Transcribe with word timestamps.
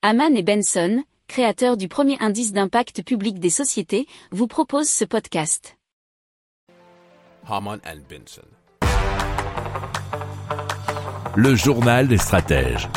Haman 0.00 0.36
et 0.36 0.44
Benson, 0.44 1.02
créateurs 1.26 1.76
du 1.76 1.88
premier 1.88 2.16
indice 2.20 2.52
d'impact 2.52 3.02
public 3.02 3.40
des 3.40 3.50
sociétés, 3.50 4.06
vous 4.30 4.46
proposent 4.46 4.88
ce 4.88 5.04
podcast. 5.04 5.76
Haman 7.48 7.80
and 7.84 7.98
Benson. 8.08 8.46
Le 11.34 11.56
journal 11.56 12.06
des 12.06 12.16
stratèges. 12.16 12.88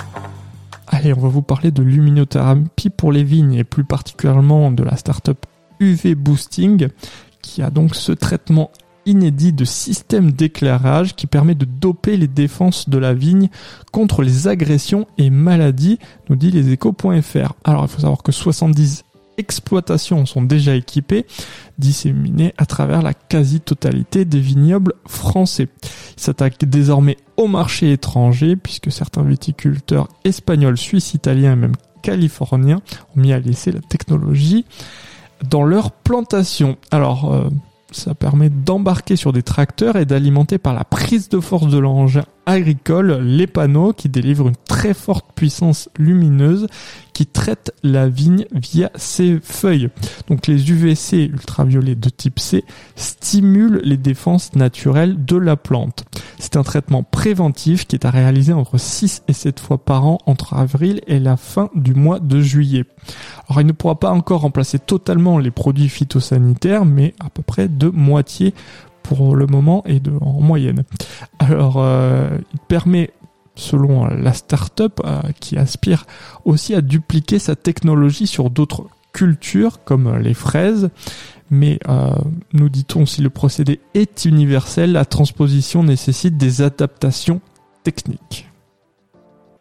Allez, 0.85 1.11
on 1.15 1.19
va 1.21 1.29
vous 1.29 1.41
parler 1.41 1.71
de 1.71 1.81
luminothérapie 1.81 2.91
pour 2.91 3.11
les 3.11 3.23
vignes 3.23 3.55
et 3.55 3.63
plus 3.63 3.83
particulièrement 3.83 4.69
de 4.69 4.83
la 4.83 4.95
startup 4.95 5.43
UV 5.79 6.13
Boosting 6.13 6.89
qui 7.41 7.63
a 7.63 7.71
donc 7.71 7.95
ce 7.95 8.11
traitement 8.11 8.69
inédit 9.05 9.53
de 9.53 9.65
système 9.65 10.31
d'éclairage 10.31 11.15
qui 11.15 11.27
permet 11.27 11.55
de 11.55 11.65
doper 11.65 12.17
les 12.17 12.27
défenses 12.27 12.89
de 12.89 12.97
la 12.97 13.13
vigne 13.13 13.49
contre 13.91 14.23
les 14.23 14.47
agressions 14.47 15.07
et 15.17 15.29
maladies, 15.29 15.99
nous 16.29 16.35
dit 16.35 16.51
leséchos.fr. 16.51 17.53
Alors 17.63 17.83
il 17.83 17.89
faut 17.89 18.01
savoir 18.01 18.23
que 18.23 18.31
70 18.31 19.03
exploitations 19.37 20.25
sont 20.25 20.41
déjà 20.41 20.75
équipées, 20.75 21.25
disséminées 21.79 22.53
à 22.57 22.65
travers 22.65 23.01
la 23.01 23.13
quasi-totalité 23.13 24.25
des 24.25 24.39
vignobles 24.39 24.93
français. 25.07 25.67
Il 26.17 26.21
s'attaque 26.21 26.63
désormais 26.65 27.17
au 27.37 27.47
marché 27.47 27.91
étranger 27.91 28.55
puisque 28.55 28.91
certains 28.91 29.23
viticulteurs 29.23 30.07
espagnols, 30.23 30.77
suisses, 30.77 31.13
italiens 31.13 31.53
et 31.53 31.55
même 31.55 31.75
californiens 32.01 32.81
ont 33.15 33.19
mis 33.19 33.33
à 33.33 33.39
laisser 33.39 33.71
la 33.71 33.81
technologie 33.81 34.65
dans 35.49 35.63
leur 35.63 35.91
plantation. 35.91 36.77
Alors, 36.91 37.33
euh, 37.33 37.49
ça 37.91 38.15
permet 38.15 38.49
d'embarquer 38.49 39.15
sur 39.15 39.33
des 39.33 39.43
tracteurs 39.43 39.95
et 39.97 40.05
d'alimenter 40.05 40.57
par 40.57 40.73
la 40.73 40.83
prise 40.83 41.29
de 41.29 41.39
force 41.39 41.67
de 41.67 41.77
l'engin 41.77 42.23
agricole 42.51 43.19
les 43.21 43.47
panneaux 43.47 43.93
qui 43.93 44.09
délivrent 44.09 44.47
une 44.47 44.55
très 44.67 44.93
forte 44.93 45.25
puissance 45.35 45.89
lumineuse 45.97 46.67
qui 47.13 47.25
traite 47.25 47.73
la 47.83 48.07
vigne 48.07 48.45
via 48.51 48.89
ses 48.95 49.39
feuilles. 49.41 49.89
Donc 50.27 50.47
les 50.47 50.71
UVC 50.71 51.25
ultraviolets 51.25 51.95
de 51.95 52.09
type 52.09 52.39
C 52.39 52.63
stimulent 52.95 53.81
les 53.83 53.97
défenses 53.97 54.55
naturelles 54.55 55.25
de 55.25 55.37
la 55.37 55.55
plante. 55.55 56.05
C'est 56.39 56.55
un 56.55 56.63
traitement 56.63 57.03
préventif 57.03 57.85
qui 57.85 57.95
est 57.95 58.05
à 58.05 58.11
réaliser 58.11 58.53
entre 58.53 58.77
6 58.77 59.23
et 59.27 59.33
7 59.33 59.59
fois 59.59 59.77
par 59.77 60.05
an 60.05 60.19
entre 60.25 60.53
avril 60.53 61.01
et 61.07 61.19
la 61.19 61.37
fin 61.37 61.69
du 61.75 61.93
mois 61.93 62.19
de 62.19 62.41
juillet. 62.41 62.85
Alors 63.47 63.61
il 63.61 63.67
ne 63.67 63.73
pourra 63.73 63.99
pas 63.99 64.11
encore 64.11 64.41
remplacer 64.41 64.79
totalement 64.79 65.37
les 65.37 65.51
produits 65.51 65.89
phytosanitaires, 65.89 66.85
mais 66.85 67.13
à 67.19 67.29
peu 67.29 67.41
près 67.41 67.67
de 67.67 67.89
moitié 67.89 68.53
pour 69.03 69.35
le 69.35 69.47
moment 69.47 69.83
et 69.85 69.99
de, 69.99 70.11
en 70.21 70.41
moyenne. 70.41 70.83
Alors 71.41 71.77
euh, 71.77 72.37
il 72.53 72.59
permet 72.59 73.09
selon 73.55 74.05
la 74.05 74.31
start-up 74.31 75.01
euh, 75.03 75.21
qui 75.39 75.57
aspire 75.57 76.05
aussi 76.45 76.75
à 76.75 76.81
dupliquer 76.81 77.39
sa 77.39 77.55
technologie 77.55 78.27
sur 78.27 78.51
d'autres 78.51 78.85
cultures 79.11 79.83
comme 79.83 80.17
les 80.17 80.35
fraises. 80.35 80.91
Mais 81.49 81.79
euh, 81.89 82.11
nous 82.53 82.69
dit-on, 82.69 83.07
si 83.07 83.23
le 83.23 83.31
procédé 83.31 83.79
est 83.95 84.25
universel, 84.25 84.91
la 84.91 85.03
transposition 85.03 85.83
nécessite 85.83 86.37
des 86.37 86.61
adaptations 86.61 87.41
techniques. 87.83 88.50